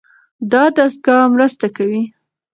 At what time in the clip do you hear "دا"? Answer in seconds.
0.51-0.63